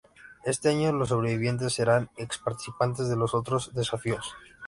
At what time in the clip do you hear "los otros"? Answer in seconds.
3.15-3.71